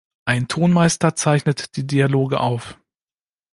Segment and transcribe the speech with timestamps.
[0.25, 2.75] Ein Tonmeister zeichnet die Dialoge auf.